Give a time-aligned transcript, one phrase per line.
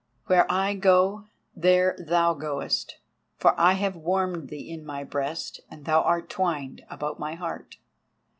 [0.25, 1.25] "Where I go
[1.55, 2.97] there thou goest,
[3.37, 7.77] for I have warmed thee in my breast and thou art twined about my heart."